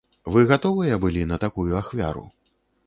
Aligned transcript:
Вы 0.35 0.45
гатовыя 0.51 0.99
былі 1.03 1.29
на 1.33 1.41
такую 1.45 1.69
ахвяру? 1.85 2.27